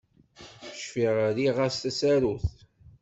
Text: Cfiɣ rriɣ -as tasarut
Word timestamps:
Cfiɣ 0.79 1.13
rriɣ 1.29 1.57
-as 1.59 1.75
tasarut 1.83 2.47